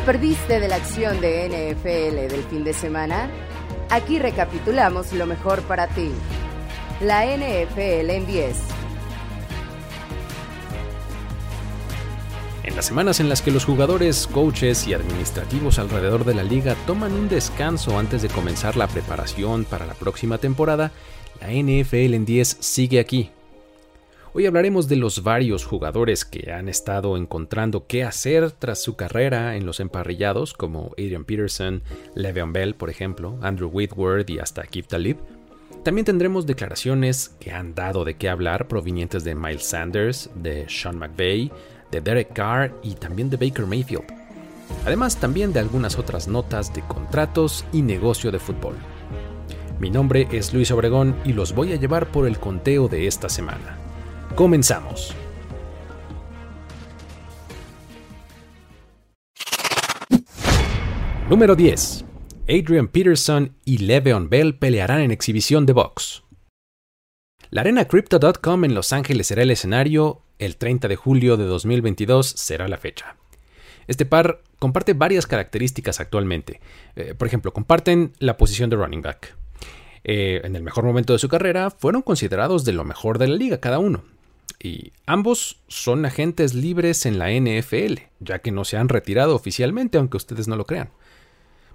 [0.00, 3.28] ¿Te perdiste de la acción de NFL del fin de semana?
[3.90, 6.10] Aquí recapitulamos lo mejor para ti.
[7.02, 8.56] La NFL en 10.
[12.62, 16.76] En las semanas en las que los jugadores, coaches y administrativos alrededor de la liga
[16.86, 20.92] toman un descanso antes de comenzar la preparación para la próxima temporada,
[21.42, 23.30] la NFL en 10 sigue aquí
[24.32, 29.56] Hoy hablaremos de los varios jugadores que han estado encontrando qué hacer tras su carrera
[29.56, 31.82] en los emparrillados, como Adrian Peterson,
[32.14, 35.16] Le'Veon Bell, por ejemplo, Andrew Whitworth y hasta Keith Talib.
[35.82, 40.96] También tendremos declaraciones que han dado de qué hablar provenientes de Miles Sanders, de Sean
[40.96, 41.50] McVay,
[41.90, 44.04] de Derek Carr y también de Baker Mayfield.
[44.86, 48.76] Además también de algunas otras notas de contratos y negocio de fútbol.
[49.80, 53.28] Mi nombre es Luis Obregón y los voy a llevar por el conteo de esta
[53.28, 53.89] semana.
[54.34, 55.14] Comenzamos.
[61.28, 62.04] Número 10.
[62.48, 66.22] Adrian Peterson y Le'Veon Bell pelearán en exhibición de box.
[67.50, 72.26] La arena Crypto.com en Los Ángeles será el escenario, el 30 de julio de 2022
[72.26, 73.16] será la fecha.
[73.88, 76.60] Este par comparte varias características actualmente.
[76.94, 79.36] Eh, por ejemplo, comparten la posición de running back.
[80.04, 83.36] Eh, en el mejor momento de su carrera, fueron considerados de lo mejor de la
[83.36, 84.04] liga cada uno
[84.58, 89.98] y ambos son agentes libres en la NFL, ya que no se han retirado oficialmente,
[89.98, 90.90] aunque ustedes no lo crean.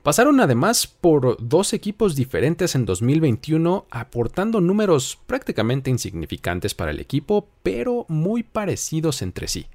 [0.06, 7.50] Pasaron además por dos equipos diferentes en 2021, aportando números prácticamente insignificantes para el equipo,
[7.64, 9.66] pero muy parecidos entre sí.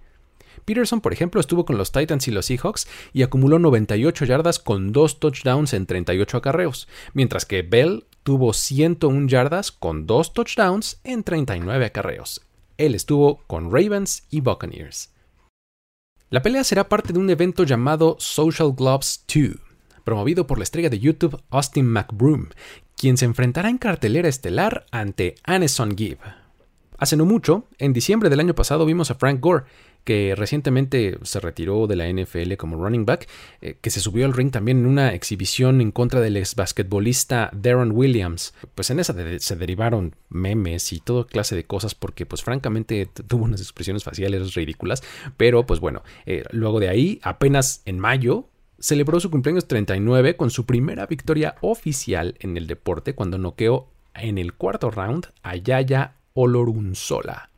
[0.64, 4.92] Peterson, por ejemplo, estuvo con los Titans y los Seahawks y acumuló 98 yardas con
[4.92, 11.24] dos touchdowns en 38 acarreos, mientras que Bell tuvo 101 yardas con dos touchdowns en
[11.24, 12.42] 39 acarreos.
[12.80, 15.12] Él estuvo con Ravens y Buccaneers.
[16.30, 19.56] La pelea será parte de un evento llamado Social Gloves 2,
[20.02, 22.48] promovido por la estrella de YouTube Austin McBroom,
[22.96, 26.20] quien se enfrentará en cartelera estelar ante Aneson Gibb.
[26.96, 29.64] Hace no mucho, en diciembre del año pasado, vimos a Frank Gore,
[30.04, 33.28] que recientemente se retiró de la NFL como running back,
[33.60, 37.50] eh, que se subió al ring también en una exhibición en contra del ex basquetbolista
[37.52, 38.54] Darren Williams.
[38.74, 43.44] Pues en esa se derivaron memes y toda clase de cosas porque pues francamente tuvo
[43.44, 45.02] unas expresiones faciales ridículas,
[45.36, 50.50] pero pues bueno, eh, luego de ahí, apenas en mayo, celebró su cumpleaños 39 con
[50.50, 56.16] su primera victoria oficial en el deporte cuando noqueó en el cuarto round a Yaya
[56.32, 57.50] Olorunsola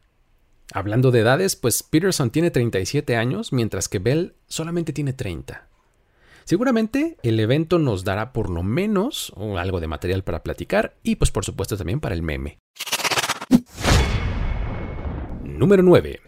[0.74, 5.68] Hablando de edades, pues Peterson tiene 37 años, mientras que Bell solamente tiene 30.
[6.44, 11.30] Seguramente el evento nos dará por lo menos algo de material para platicar y pues
[11.30, 12.58] por supuesto también para el meme.
[15.44, 16.20] Número 9.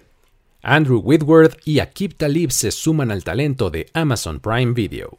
[0.62, 5.18] Andrew Whitworth y Akib Talib se suman al talento de Amazon Prime Video.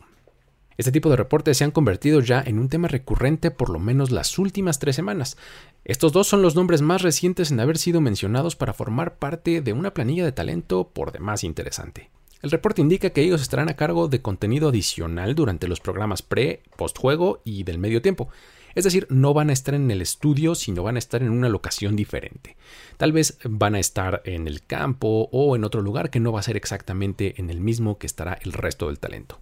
[0.77, 4.11] Este tipo de reportes se han convertido ya en un tema recurrente por lo menos
[4.11, 5.37] las últimas tres semanas.
[5.85, 9.71] Estos dos son los nombres más recientes en haber sido mencionados para formar parte de
[9.71, 12.09] una planilla de talento por demás interesante.
[12.41, 16.61] El reporte indica que ellos estarán a cargo de contenido adicional durante los programas pre,
[16.75, 18.29] postjuego y del medio tiempo.
[18.75, 21.47] Es decir, no van a estar en el estudio, sino van a estar en una
[21.47, 22.57] locación diferente.
[22.97, 26.41] Tal vez van a estar en el campo o en otro lugar que no va
[26.41, 29.39] a ser exactamente en el mismo que estará el resto del talento.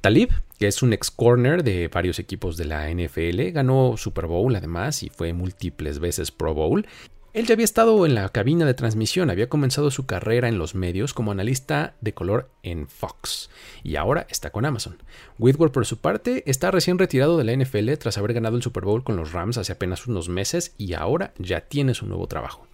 [0.00, 4.54] Talib, que es un ex corner de varios equipos de la NFL, ganó Super Bowl
[4.56, 6.86] además y fue múltiples veces Pro Bowl.
[7.32, 10.74] Él ya había estado en la cabina de transmisión, había comenzado su carrera en los
[10.74, 13.50] medios como analista de color en Fox
[13.84, 14.96] y ahora está con Amazon.
[15.38, 18.84] Whitworth, por su parte, está recién retirado de la NFL tras haber ganado el Super
[18.84, 22.66] Bowl con los Rams hace apenas unos meses y ahora ya tiene su nuevo trabajo.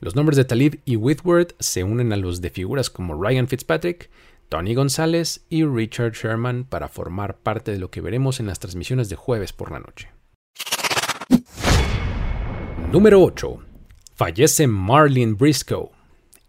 [0.00, 4.08] Los nombres de Talib y Whitworth se unen a los de figuras como Ryan Fitzpatrick,
[4.50, 9.08] Tony González y Richard Sherman para formar parte de lo que veremos en las transmisiones
[9.08, 10.10] de jueves por la noche.
[12.90, 13.58] Número 8.
[14.16, 15.90] Fallece Marlene Briscoe.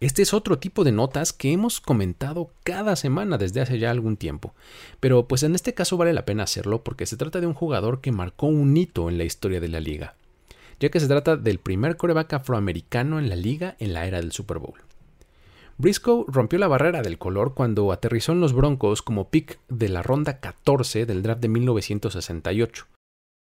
[0.00, 4.16] Este es otro tipo de notas que hemos comentado cada semana desde hace ya algún
[4.16, 4.56] tiempo,
[4.98, 8.00] pero pues en este caso vale la pena hacerlo porque se trata de un jugador
[8.00, 10.16] que marcó un hito en la historia de la liga,
[10.80, 14.32] ya que se trata del primer coreback afroamericano en la liga en la era del
[14.32, 14.74] Super Bowl.
[15.82, 20.00] Briscoe rompió la barrera del color cuando aterrizó en los Broncos como pick de la
[20.00, 22.86] ronda 14 del draft de 1968.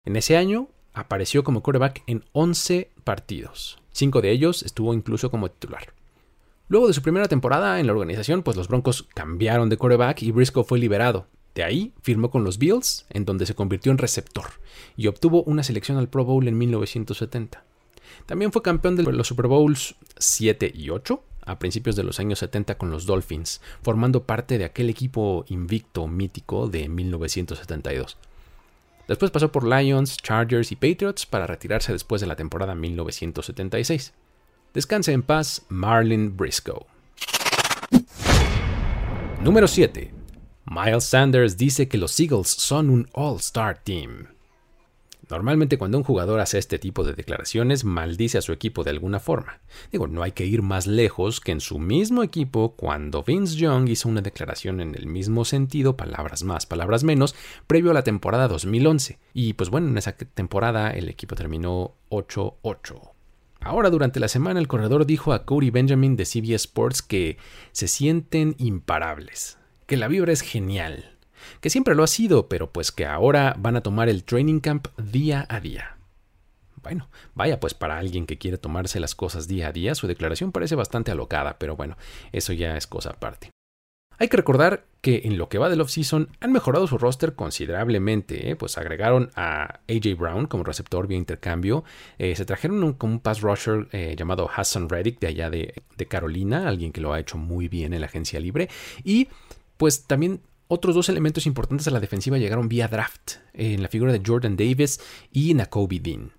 [0.05, 3.79] En ese año apareció como quarterback en 11 partidos.
[3.91, 5.93] Cinco de ellos estuvo incluso como titular.
[6.69, 10.31] Luego de su primera temporada en la organización, pues los Broncos cambiaron de quarterback y
[10.31, 11.27] Briscoe fue liberado.
[11.53, 14.45] De ahí firmó con los Bills, en donde se convirtió en receptor,
[14.95, 17.65] y obtuvo una selección al Pro Bowl en 1970.
[18.25, 22.39] También fue campeón de los Super Bowls 7 y 8 a principios de los años
[22.39, 28.17] 70 con los Dolphins, formando parte de aquel equipo invicto mítico de 1972.
[29.07, 34.13] Después pasó por Lions, Chargers y Patriots para retirarse después de la temporada 1976.
[34.73, 36.85] Descanse en paz, Marlin Briscoe.
[39.43, 40.13] Número 7.
[40.65, 44.27] Miles Sanders dice que los Eagles son un All-Star Team.
[45.31, 49.21] Normalmente cuando un jugador hace este tipo de declaraciones maldice a su equipo de alguna
[49.21, 49.61] forma.
[49.89, 53.87] Digo, no hay que ir más lejos que en su mismo equipo cuando Vince Young
[53.87, 57.33] hizo una declaración en el mismo sentido, palabras más, palabras menos,
[57.65, 59.19] previo a la temporada 2011.
[59.33, 63.11] Y pues bueno, en esa temporada el equipo terminó 8-8.
[63.61, 67.37] Ahora durante la semana el corredor dijo a Cody Benjamin de CBS Sports que
[67.71, 71.15] se sienten imparables, que la vibra es genial,
[71.59, 74.87] que siempre lo ha sido, pero pues que ahora van a tomar el training camp
[74.97, 75.97] día a día.
[76.81, 80.51] Bueno, vaya pues para alguien que quiere tomarse las cosas día a día, su declaración
[80.51, 81.97] parece bastante alocada, pero bueno,
[82.31, 83.51] eso ya es cosa aparte.
[84.21, 88.51] Hay que recordar que en lo que va del offseason han mejorado su roster considerablemente,
[88.51, 88.55] ¿eh?
[88.55, 91.83] pues agregaron a AJ Brown como receptor vía intercambio,
[92.19, 96.05] eh, se trajeron un, un pass rusher eh, llamado Hassan Reddick de allá de, de
[96.05, 98.69] Carolina, alguien que lo ha hecho muy bien en la agencia libre,
[99.03, 99.27] y
[99.77, 100.41] pues también
[100.73, 104.55] otros dos elementos importantes a la defensiva llegaron vía draft, en la figura de Jordan
[104.55, 106.31] Davis y Nakobe Dean.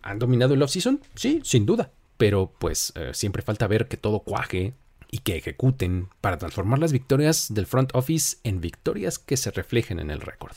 [0.00, 1.00] ¿Han dominado el offseason?
[1.16, 1.90] Sí, sin duda.
[2.16, 4.74] Pero pues eh, siempre falta ver que todo cuaje
[5.10, 9.98] y que ejecuten para transformar las victorias del front office en victorias que se reflejen
[9.98, 10.56] en el récord.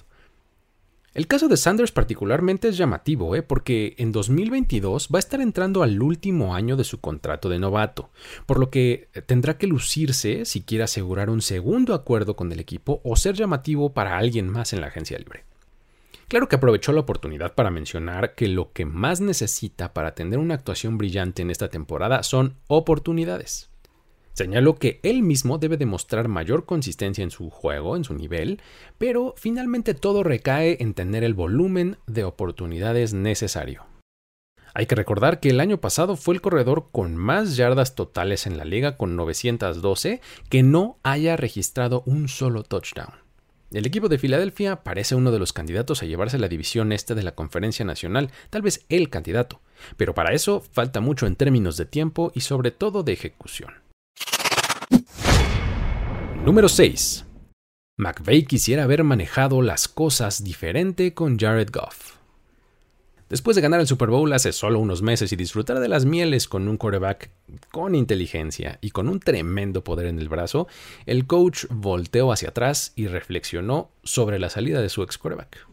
[1.13, 3.41] El caso de Sanders particularmente es llamativo, ¿eh?
[3.41, 8.11] porque en 2022 va a estar entrando al último año de su contrato de novato,
[8.45, 13.01] por lo que tendrá que lucirse si quiere asegurar un segundo acuerdo con el equipo
[13.03, 15.45] o ser llamativo para alguien más en la agencia libre.
[16.27, 20.55] Claro que aprovechó la oportunidad para mencionar que lo que más necesita para tener una
[20.55, 23.69] actuación brillante en esta temporada son oportunidades.
[24.37, 28.61] Señaló que él mismo debe demostrar mayor consistencia en su juego, en su nivel,
[28.99, 33.87] pero finalmente todo recae en tener el volumen de oportunidades necesario.
[34.75, 38.59] Hay que recordar que el año pasado fue el corredor con más yardas totales en
[38.59, 43.15] la liga con 912 que no haya registrado un solo touchdown.
[43.71, 47.23] El equipo de Filadelfia parece uno de los candidatos a llevarse la división este de
[47.23, 49.61] la Conferencia Nacional, tal vez el candidato,
[49.97, 53.86] pero para eso falta mucho en términos de tiempo y sobre todo de ejecución.
[56.45, 57.25] Número 6.
[57.97, 62.17] McVeigh quisiera haber manejado las cosas diferente con Jared Goff.
[63.29, 66.47] Después de ganar el Super Bowl hace solo unos meses y disfrutar de las mieles
[66.47, 67.31] con un quarterback
[67.71, 70.67] con inteligencia y con un tremendo poder en el brazo,
[71.05, 75.67] el coach volteó hacia atrás y reflexionó sobre la salida de su ex quarterback.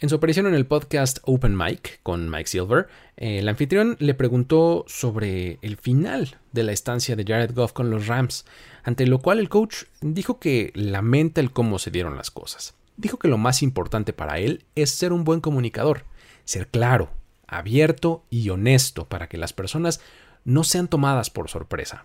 [0.00, 4.14] En su aparición en el podcast Open Mic con Mike Silver, eh, el anfitrión le
[4.14, 8.44] preguntó sobre el final de la estancia de Jared Goff con los Rams,
[8.82, 12.74] ante lo cual el coach dijo que lamenta el cómo se dieron las cosas.
[12.96, 16.02] Dijo que lo más importante para él es ser un buen comunicador,
[16.44, 17.10] ser claro,
[17.46, 20.00] abierto y honesto para que las personas
[20.44, 22.04] no sean tomadas por sorpresa.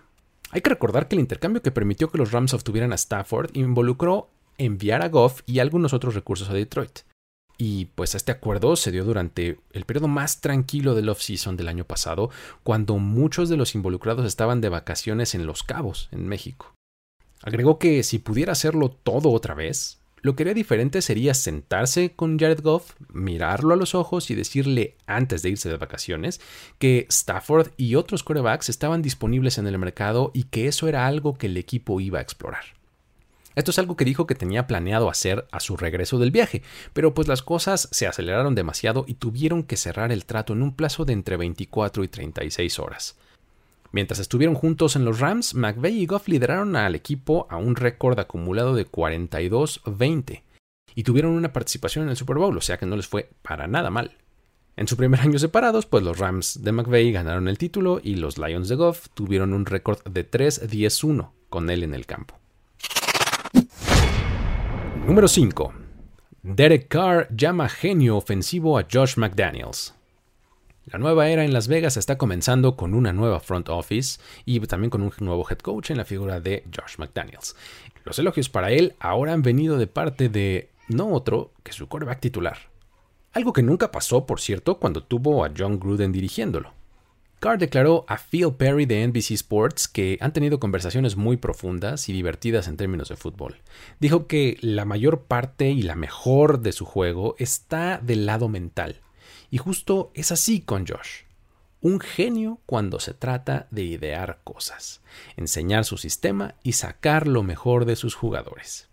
[0.52, 4.30] Hay que recordar que el intercambio que permitió que los Rams obtuvieran a Stafford involucró
[4.60, 7.00] enviar a Goff y algunos otros recursos a Detroit.
[7.62, 11.84] Y pues este acuerdo se dio durante el periodo más tranquilo del off-season del año
[11.84, 12.30] pasado,
[12.64, 16.74] cuando muchos de los involucrados estaban de vacaciones en Los Cabos, en México.
[17.44, 22.40] Agregó que si pudiera hacerlo todo otra vez, lo que haría diferente sería sentarse con
[22.40, 26.40] Jared Goff, mirarlo a los ojos y decirle antes de irse de vacaciones
[26.78, 31.38] que Stafford y otros quarterbacks estaban disponibles en el mercado y que eso era algo
[31.38, 32.79] que el equipo iba a explorar.
[33.60, 36.64] Esto es algo que dijo que tenía planeado hacer a su regreso del viaje,
[36.94, 40.74] pero pues las cosas se aceleraron demasiado y tuvieron que cerrar el trato en un
[40.74, 43.18] plazo de entre 24 y 36 horas.
[43.92, 48.18] Mientras estuvieron juntos en los Rams, McVeigh y Goff lideraron al equipo a un récord
[48.18, 50.42] acumulado de 42-20
[50.96, 53.68] y tuvieron una participación en el Super Bowl, o sea que no les fue para
[53.68, 54.16] nada mal.
[54.78, 58.38] En su primer año separados, pues los Rams de McVeigh ganaron el título y los
[58.38, 62.39] Lions de Goff tuvieron un récord de 3-10-1 con él en el campo.
[65.06, 65.74] Número 5.
[66.44, 69.96] Derek Carr llama genio ofensivo a Josh McDaniels.
[70.86, 74.90] La nueva era en Las Vegas está comenzando con una nueva front office y también
[74.90, 77.56] con un nuevo head coach en la figura de Josh McDaniels.
[78.06, 82.20] Los elogios para él ahora han venido de parte de no otro que su quarterback
[82.20, 82.58] titular.
[83.34, 86.79] Algo que nunca pasó, por cierto, cuando tuvo a John Gruden dirigiéndolo.
[87.40, 92.14] Carr declaró a Phil Perry de NBC Sports que han tenido conversaciones muy profundas y
[92.14, 93.62] divertidas en términos de fútbol.
[94.02, 99.00] Dijo que la mayor parte y la mejor de su juego está del lado mental.
[99.50, 101.24] Y justo es así con Josh.
[101.82, 105.00] un genio cuando se trata de idear cosas,
[105.38, 108.90] enseñar su sistema y sacar lo mejor de sus jugadores.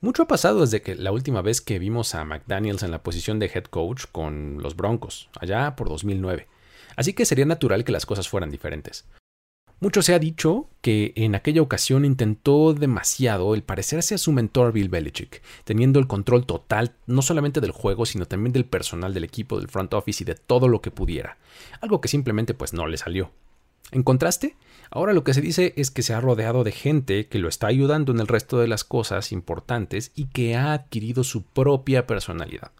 [0.00, 3.38] Mucho ha pasado desde que la última vez que vimos a McDaniels en la posición
[3.38, 6.48] de head coach con los Broncos, allá por 2009,
[6.96, 9.06] así que sería natural que las cosas fueran diferentes.
[9.82, 14.72] Mucho se ha dicho que en aquella ocasión intentó demasiado el parecerse a su mentor
[14.72, 19.24] Bill Belichick, teniendo el control total no solamente del juego, sino también del personal del
[19.24, 21.36] equipo, del front office y de todo lo que pudiera,
[21.80, 23.32] algo que simplemente pues no le salió.
[23.90, 24.54] En contraste,
[24.88, 27.66] ahora lo que se dice es que se ha rodeado de gente que lo está
[27.66, 32.70] ayudando en el resto de las cosas importantes y que ha adquirido su propia personalidad.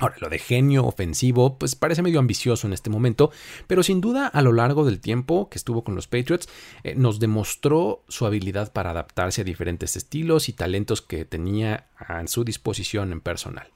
[0.00, 3.30] Ahora, lo de genio ofensivo, pues parece medio ambicioso en este momento,
[3.66, 6.48] pero sin duda a lo largo del tiempo que estuvo con los Patriots,
[6.84, 12.26] eh, nos demostró su habilidad para adaptarse a diferentes estilos y talentos que tenía a
[12.26, 13.68] su disposición en personal.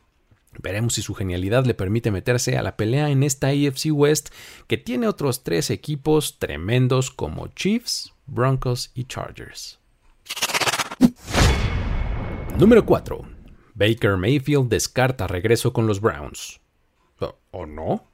[0.63, 4.31] Veremos si su genialidad le permite meterse a la pelea en esta AFC West
[4.67, 9.79] que tiene otros tres equipos tremendos como Chiefs, Broncos y Chargers.
[12.57, 13.34] Número 4.
[13.75, 16.61] Baker Mayfield descarta regreso con los Browns.
[17.51, 18.05] ¿O no?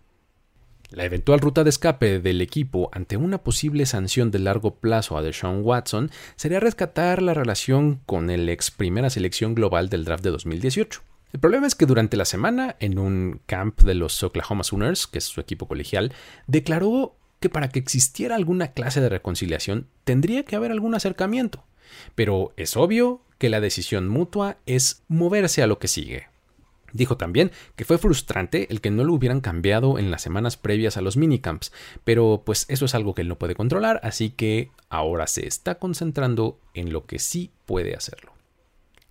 [0.90, 5.22] La eventual ruta de escape del equipo ante una posible sanción de largo plazo a
[5.22, 10.30] Deshaun Watson sería rescatar la relación con el ex primera selección global del draft de
[10.30, 11.02] 2018.
[11.32, 15.18] El problema es que durante la semana, en un camp de los Oklahoma Sooners, que
[15.18, 16.12] es su equipo colegial,
[16.48, 21.64] declaró que para que existiera alguna clase de reconciliación tendría que haber algún acercamiento.
[22.16, 26.28] Pero es obvio que la decisión mutua es moverse a lo que sigue.
[26.92, 30.98] Dijo también que fue frustrante el que no lo hubieran cambiado en las semanas previas
[30.98, 31.72] a los minicamps,
[32.04, 35.76] pero pues eso es algo que él no puede controlar, así que ahora se está
[35.76, 38.34] concentrando en lo que sí puede hacerlo.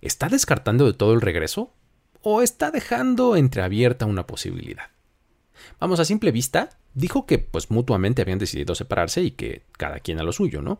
[0.00, 1.72] ¿Está descartando de todo el regreso?
[2.22, 4.90] ¿O está dejando entreabierta una posibilidad?
[5.80, 10.20] Vamos, a simple vista, dijo que pues mutuamente habían decidido separarse y que cada quien
[10.20, 10.78] a lo suyo, ¿no?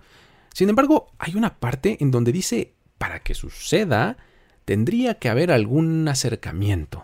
[0.55, 4.19] Sin embargo, hay una parte en donde dice para que suceda,
[4.67, 7.03] tendría que haber algún acercamiento.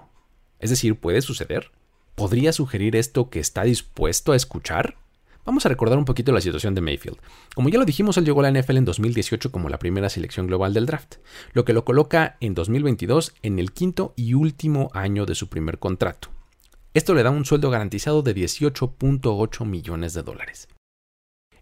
[0.59, 1.71] Es decir, ¿puede suceder?
[2.15, 4.99] ¿Podría sugerir esto que está dispuesto a escuchar?
[5.47, 7.17] Vamos a recordar un poquito la situación de Mayfield.
[7.55, 10.49] Como ya lo dijimos, él llegó a la NFL en 2018 como la primera selección
[10.49, 11.15] global del draft,
[11.55, 15.79] lo que lo coloca en 2022 en el quinto y último año de su primer
[15.79, 16.29] contrato.
[16.93, 20.69] Esto le da un sueldo garantizado de 18.8 millones de dólares.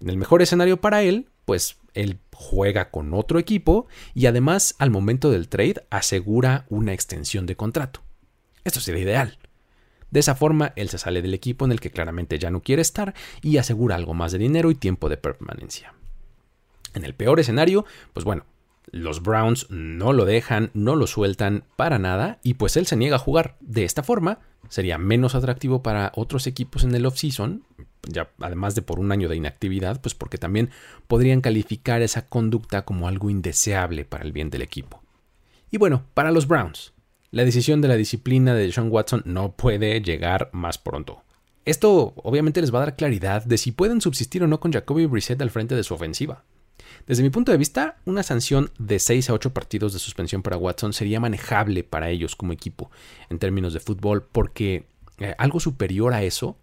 [0.01, 4.91] En el mejor escenario para él, pues él juega con otro equipo y además al
[4.91, 8.01] momento del trade asegura una extensión de contrato.
[8.65, 9.39] Esto sería ideal.
[10.11, 12.83] De esa forma, él se sale del equipo en el que claramente ya no quiere
[12.83, 15.95] estar y asegura algo más de dinero y tiempo de permanencia.
[16.95, 18.45] En el peor escenario, pues bueno,
[18.91, 23.17] los Browns no lo dejan, no lo sueltan para nada y pues él se niega
[23.17, 23.57] a jugar.
[23.61, 27.65] De esta forma, sería menos atractivo para otros equipos en el offseason,
[28.09, 30.71] ya además de por un año de inactividad, pues porque también
[31.07, 35.03] podrían calificar esa conducta como algo indeseable para el bien del equipo.
[35.71, 36.93] Y bueno, para los Browns,
[37.31, 41.25] la decisión de la disciplina de Sean Watson no puede llegar más pronto.
[41.65, 45.07] Esto obviamente les va a dar claridad de si pueden subsistir o no con Jacoby
[45.07, 46.45] Brissett al frente de su ofensiva.
[47.07, 50.57] Desde mi punto de vista, una sanción de 6 a 8 partidos de suspensión para
[50.57, 52.91] Watson sería manejable para ellos como equipo
[53.31, 54.87] en términos de fútbol, porque
[55.19, 56.57] eh, algo superior a eso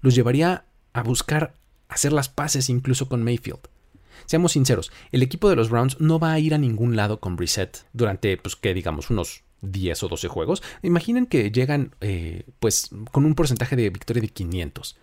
[0.00, 1.54] los llevaría a buscar
[1.88, 3.68] hacer las paces incluso con Mayfield.
[4.26, 7.36] Seamos sinceros, el equipo de los Browns no va a ir a ningún lado con
[7.36, 10.62] Brissett durante, pues, que digamos, unos 10 o 12 juegos.
[10.82, 14.96] Imaginen que llegan, eh, pues, con un porcentaje de victoria de 500.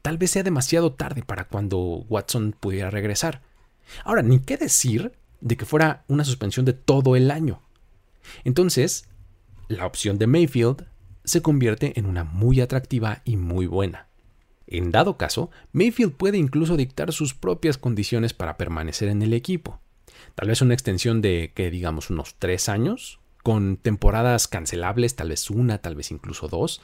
[0.00, 3.42] Tal vez sea demasiado tarde para cuando Watson pudiera regresar.
[4.04, 7.60] Ahora, ni qué decir de que fuera una suspensión de todo el año.
[8.44, 9.08] Entonces,
[9.68, 10.86] la opción de Mayfield
[11.24, 14.08] se convierte en una muy atractiva y muy buena.
[14.66, 19.80] En dado caso, Mayfield puede incluso dictar sus propias condiciones para permanecer en el equipo.
[20.34, 25.50] Tal vez una extensión de, que digamos, unos tres años, con temporadas cancelables, tal vez
[25.50, 26.80] una, tal vez incluso dos,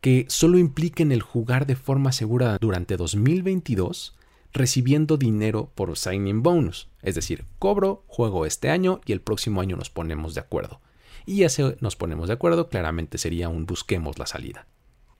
[0.00, 4.17] que solo impliquen el jugar de forma segura durante 2022
[4.52, 6.88] recibiendo dinero por signing bonus.
[7.02, 10.80] Es decir, cobro, juego este año y el próximo año nos ponemos de acuerdo.
[11.26, 14.66] Y ya se nos ponemos de acuerdo, claramente sería un busquemos la salida.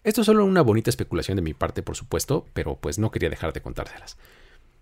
[0.04, 3.28] Esto es solo una bonita especulación de mi parte, por supuesto, pero pues no quería
[3.28, 4.16] dejar de contárselas.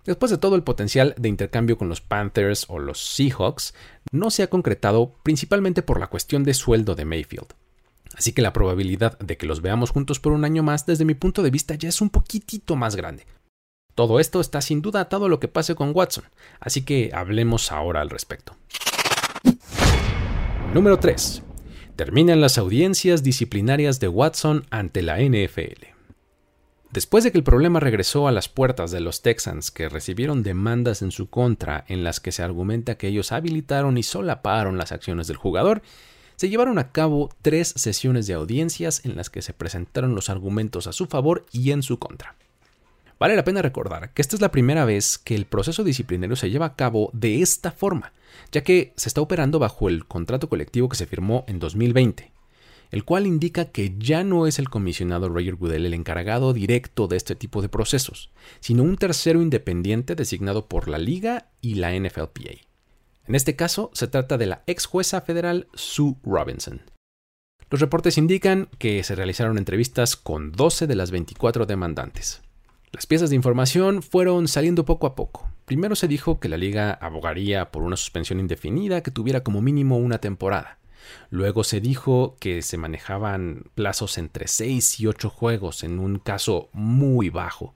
[0.04, 3.74] Después de todo el potencial de intercambio con los Panthers o los Seahawks,
[4.12, 7.54] no se ha concretado principalmente por la cuestión de sueldo de Mayfield.
[8.14, 11.14] Así que la probabilidad de que los veamos juntos por un año más, desde mi
[11.14, 13.26] punto de vista, ya es un poquitito más grande.
[13.96, 16.24] Todo esto está sin duda atado a lo que pase con Watson,
[16.60, 18.54] así que hablemos ahora al respecto.
[20.74, 21.42] Número 3.
[21.96, 25.86] Terminan las audiencias disciplinarias de Watson ante la NFL.
[26.92, 31.00] Después de que el problema regresó a las puertas de los Texans, que recibieron demandas
[31.00, 35.26] en su contra en las que se argumenta que ellos habilitaron y solaparon las acciones
[35.26, 35.80] del jugador,
[36.36, 40.86] se llevaron a cabo tres sesiones de audiencias en las que se presentaron los argumentos
[40.86, 42.36] a su favor y en su contra.
[43.18, 46.50] Vale la pena recordar que esta es la primera vez que el proceso disciplinario se
[46.50, 48.12] lleva a cabo de esta forma,
[48.52, 52.30] ya que se está operando bajo el contrato colectivo que se firmó en 2020,
[52.90, 57.16] el cual indica que ya no es el comisionado Roger Goodell el encargado directo de
[57.16, 58.30] este tipo de procesos,
[58.60, 62.66] sino un tercero independiente designado por la liga y la NFLPA.
[63.26, 66.82] En este caso, se trata de la ex jueza federal Sue Robinson.
[67.70, 72.45] Los reportes indican que se realizaron entrevistas con 12 de las 24 demandantes.
[72.96, 75.50] Las piezas de información fueron saliendo poco a poco.
[75.66, 79.98] Primero se dijo que la liga abogaría por una suspensión indefinida que tuviera como mínimo
[79.98, 80.78] una temporada.
[81.28, 86.70] Luego se dijo que se manejaban plazos entre 6 y 8 juegos en un caso
[86.72, 87.74] muy bajo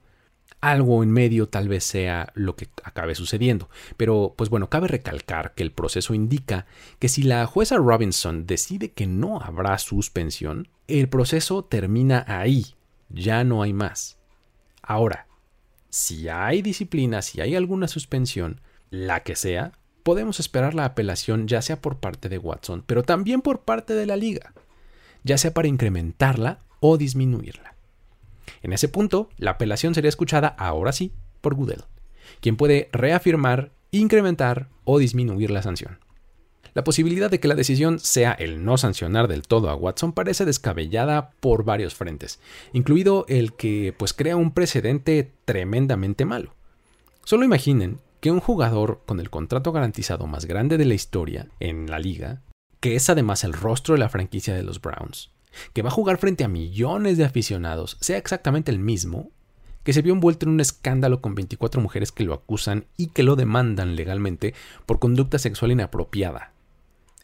[0.59, 3.69] algo en medio tal vez sea lo que acabe sucediendo.
[3.97, 6.67] Pero, pues bueno, cabe recalcar que el proceso indica
[6.99, 12.75] que si la jueza Robinson decide que no habrá suspensión, el proceso termina ahí,
[13.09, 14.20] ya no hay más.
[14.91, 15.25] Ahora,
[15.89, 19.71] si hay disciplina, si hay alguna suspensión, la que sea,
[20.03, 24.05] podemos esperar la apelación ya sea por parte de Watson, pero también por parte de
[24.05, 24.53] la liga,
[25.23, 27.73] ya sea para incrementarla o disminuirla.
[28.63, 31.85] En ese punto, la apelación sería escuchada ahora sí por Goodell,
[32.41, 35.99] quien puede reafirmar, incrementar o disminuir la sanción.
[36.73, 40.45] La posibilidad de que la decisión sea el no sancionar del todo a Watson parece
[40.45, 42.39] descabellada por varios frentes,
[42.71, 46.53] incluido el que pues crea un precedente tremendamente malo.
[47.25, 51.89] Solo imaginen que un jugador con el contrato garantizado más grande de la historia en
[51.89, 52.41] la liga,
[52.79, 55.31] que es además el rostro de la franquicia de los Browns,
[55.73, 59.29] que va a jugar frente a millones de aficionados, sea exactamente el mismo,
[59.83, 63.23] que se vio envuelto en un escándalo con 24 mujeres que lo acusan y que
[63.23, 64.53] lo demandan legalmente
[64.85, 66.53] por conducta sexual inapropiada.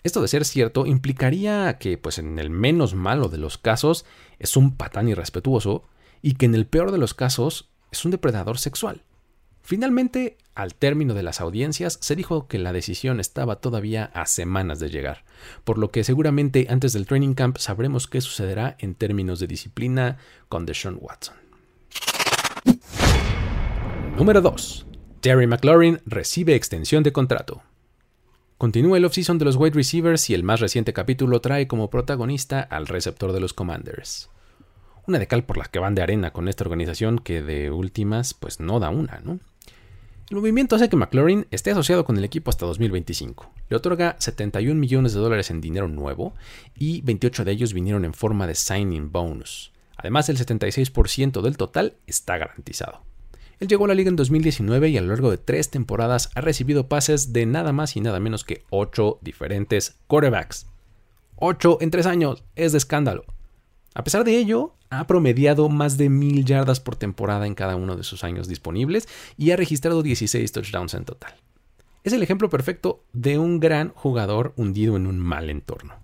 [0.03, 4.05] Esto de ser cierto implicaría que, pues en el menos malo de los casos,
[4.39, 5.83] es un patán irrespetuoso
[6.21, 9.03] y que en el peor de los casos es un depredador sexual.
[9.61, 14.79] Finalmente, al término de las audiencias, se dijo que la decisión estaba todavía a semanas
[14.79, 15.25] de llegar,
[15.65, 20.19] por lo que seguramente antes del training camp sabremos qué sucederá en términos de disciplina
[20.47, 21.35] con Deshaun Watson.
[24.17, 24.85] Número 2.
[25.19, 27.61] Terry McLaurin recibe extensión de contrato.
[28.57, 32.59] Continúa el offseason de los wide receivers y el más reciente capítulo trae como protagonista
[32.59, 34.31] al receptor de los Commanders.
[35.05, 38.33] Una de cal por las que van de arena con esta organización que de últimas
[38.33, 39.39] pues no da una, ¿no?
[40.31, 43.47] El movimiento hace que McLaurin esté asociado con el equipo hasta 2025.
[43.69, 46.33] Le otorga 71 millones de dólares en dinero nuevo
[46.75, 49.71] y 28 de ellos vinieron en forma de signing bonus.
[49.97, 53.03] Además, el 76% del total está garantizado.
[53.59, 56.41] Él llegó a la liga en 2019 y a lo largo de tres temporadas ha
[56.41, 60.67] recibido pases de nada más y nada menos que 8 diferentes quarterbacks.
[61.37, 63.25] 8 en 3 años, es de escándalo.
[63.95, 67.95] A pesar de ello, ha promediado más de mil yardas por temporada en cada uno
[67.95, 71.33] de sus años disponibles y ha registrado 16 touchdowns en total.
[72.03, 75.95] Es el ejemplo perfecto de un gran jugador hundido en un mal entorno.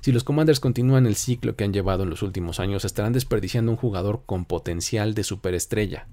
[0.00, 3.70] Si los Commanders continúan el ciclo que han llevado en los últimos años, estarán desperdiciando
[3.70, 6.08] un jugador con potencial de superestrella,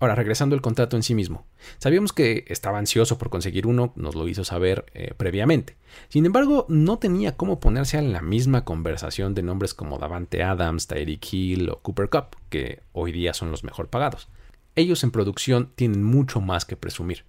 [0.00, 1.44] Ahora, regresando al contrato en sí mismo.
[1.78, 5.76] Sabíamos que estaba ansioso por conseguir uno, nos lo hizo saber eh, previamente.
[6.08, 10.86] Sin embargo, no tenía cómo ponerse en la misma conversación de nombres como Davante Adams,
[10.86, 14.28] Tyreek Hill o Cooper Cup, que hoy día son los mejor pagados.
[14.76, 17.24] Ellos en producción tienen mucho más que presumir.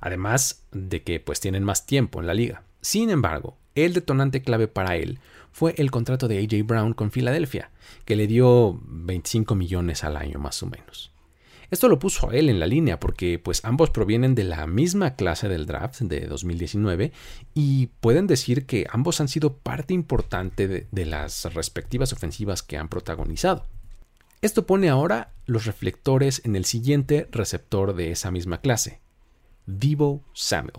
[0.00, 2.62] Además de que pues tienen más tiempo en la liga.
[2.80, 5.18] Sin embargo, el detonante clave para él
[5.50, 7.70] fue el contrato de AJ Brown con Filadelfia,
[8.04, 11.11] que le dio 25 millones al año más o menos.
[11.72, 15.14] Esto lo puso a él en la línea porque pues ambos provienen de la misma
[15.14, 17.12] clase del draft de 2019
[17.54, 22.76] y pueden decir que ambos han sido parte importante de, de las respectivas ofensivas que
[22.76, 23.64] han protagonizado.
[24.42, 29.00] Esto pone ahora los reflectores en el siguiente receptor de esa misma clase,
[29.64, 30.74] Divo Samuel.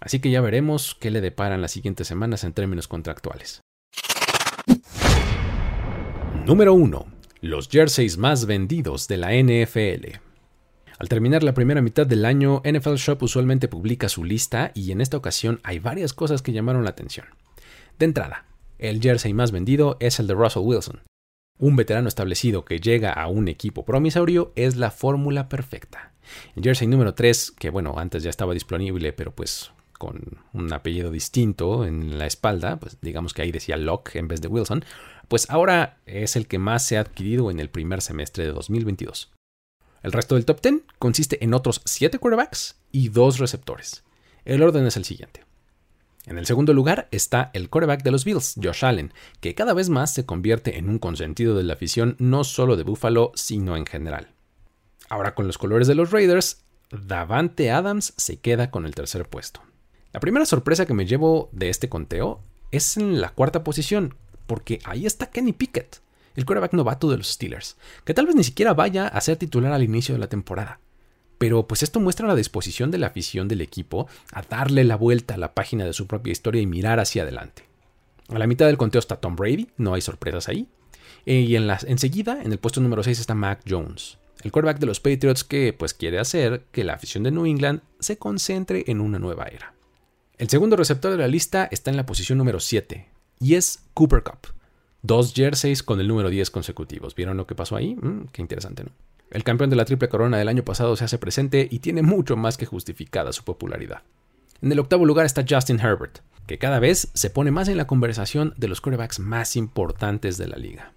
[0.00, 3.60] Así que ya veremos qué le deparan las siguientes semanas en términos contractuales.
[6.46, 7.13] Número 1
[7.44, 10.16] los jerseys más vendidos de la NFL.
[10.98, 15.02] Al terminar la primera mitad del año, NFL Shop usualmente publica su lista y en
[15.02, 17.26] esta ocasión hay varias cosas que llamaron la atención.
[17.98, 18.46] De entrada,
[18.78, 21.02] el jersey más vendido es el de Russell Wilson.
[21.58, 26.14] Un veterano establecido que llega a un equipo promisorio es la fórmula perfecta.
[26.56, 31.10] El jersey número 3, que bueno, antes ya estaba disponible, pero pues con un apellido
[31.10, 34.84] distinto en la espalda, pues digamos que ahí decía Locke en vez de Wilson,
[35.28, 39.32] pues ahora es el que más se ha adquirido en el primer semestre de 2022.
[40.02, 44.04] El resto del top 10 consiste en otros 7 quarterbacks y 2 receptores.
[44.44, 45.44] El orden es el siguiente.
[46.26, 49.90] En el segundo lugar está el quarterback de los Bills, Josh Allen, que cada vez
[49.90, 53.84] más se convierte en un consentido de la afición no solo de Buffalo, sino en
[53.86, 54.28] general.
[55.08, 59.60] Ahora con los colores de los Raiders, Davante Adams se queda con el tercer puesto.
[60.14, 64.14] La primera sorpresa que me llevo de este conteo es en la cuarta posición,
[64.46, 66.02] porque ahí está Kenny Pickett,
[66.36, 69.72] el quarterback novato de los Steelers, que tal vez ni siquiera vaya a ser titular
[69.72, 70.78] al inicio de la temporada.
[71.38, 75.34] Pero pues esto muestra la disposición de la afición del equipo a darle la vuelta
[75.34, 77.64] a la página de su propia historia y mirar hacia adelante.
[78.28, 80.68] A la mitad del conteo está Tom Brady, no hay sorpresas ahí.
[81.26, 84.78] Eh, y en la, enseguida, en el puesto número 6 está Mac Jones, el quarterback
[84.78, 88.84] de los Patriots que pues quiere hacer que la afición de New England se concentre
[88.86, 89.73] en una nueva era.
[90.36, 93.06] El segundo receptor de la lista está en la posición número 7
[93.38, 94.48] y es Cooper Cup.
[95.00, 97.14] Dos jerseys con el número 10 consecutivos.
[97.14, 97.94] ¿Vieron lo que pasó ahí?
[97.94, 98.90] Mm, qué interesante, ¿no?
[99.30, 102.36] El campeón de la triple corona del año pasado se hace presente y tiene mucho
[102.36, 104.02] más que justificada su popularidad.
[104.60, 106.18] En el octavo lugar está Justin Herbert,
[106.48, 110.48] que cada vez se pone más en la conversación de los quarterbacks más importantes de
[110.48, 110.92] la liga.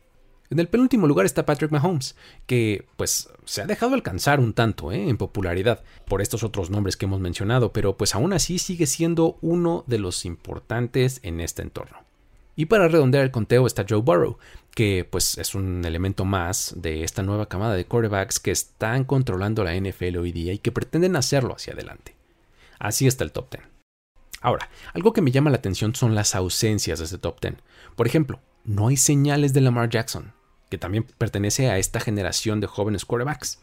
[0.49, 4.93] En el penúltimo lugar está Patrick Mahomes, que pues se ha dejado alcanzar un tanto
[4.93, 5.09] ¿eh?
[5.09, 9.37] en popularidad por estos otros nombres que hemos mencionado, pero pues aún así sigue siendo
[9.41, 11.97] uno de los importantes en este entorno.
[12.55, 14.37] Y para redondear el conteo está Joe Burrow,
[14.73, 19.63] que pues es un elemento más de esta nueva camada de quarterbacks que están controlando
[19.63, 22.15] la NFL hoy día y que pretenden hacerlo hacia adelante.
[22.79, 23.63] Así está el top 10.
[24.41, 27.55] Ahora, algo que me llama la atención son las ausencias de este top 10.
[27.95, 30.33] Por ejemplo, no hay señales de Lamar Jackson,
[30.69, 33.59] que también pertenece a esta generación de jóvenes quarterbacks.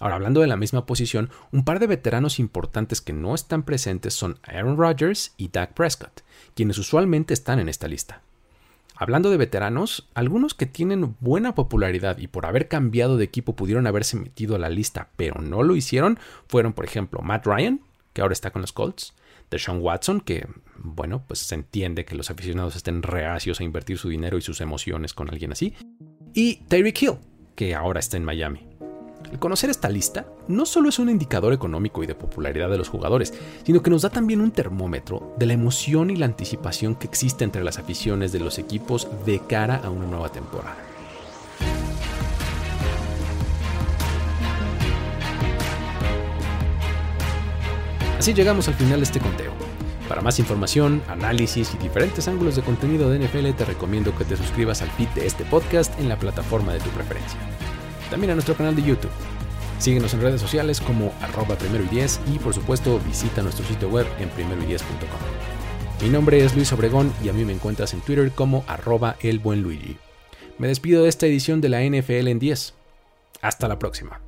[0.00, 4.14] Ahora, hablando de la misma posición, un par de veteranos importantes que no están presentes
[4.14, 6.22] son Aaron Rodgers y Dak Prescott,
[6.54, 8.22] quienes usualmente están en esta lista.
[8.94, 13.86] Hablando de veteranos, algunos que tienen buena popularidad y por haber cambiado de equipo pudieron
[13.86, 17.80] haberse metido a la lista, pero no lo hicieron, fueron por ejemplo Matt Ryan,
[18.12, 19.14] que ahora está con los Colts,
[19.50, 24.08] Deshaun Watson, que bueno, pues se entiende que los aficionados estén reacios a invertir su
[24.08, 25.74] dinero y sus emociones con alguien así,
[26.38, 27.14] y Tyreek Hill,
[27.56, 28.60] que ahora está en Miami.
[29.32, 32.88] El conocer esta lista no solo es un indicador económico y de popularidad de los
[32.88, 37.08] jugadores, sino que nos da también un termómetro de la emoción y la anticipación que
[37.08, 40.76] existe entre las aficiones de los equipos de cara a una nueva temporada.
[48.16, 49.57] Así llegamos al final de este conteo.
[50.08, 54.36] Para más información, análisis y diferentes ángulos de contenido de NFL te recomiendo que te
[54.36, 57.38] suscribas al feed de este podcast en la plataforma de tu preferencia
[58.08, 59.10] también a nuestro canal de YouTube.
[59.78, 63.88] Síguenos en redes sociales como arroba primero y diez y por supuesto visita nuestro sitio
[63.88, 66.02] web en primeroy10.com.
[66.02, 69.38] Mi nombre es Luis Obregón y a mí me encuentras en Twitter como arroba el
[69.38, 69.96] buen Luigi.
[70.58, 72.74] Me despido de esta edición de la NFL en 10.
[73.40, 74.27] Hasta la próxima.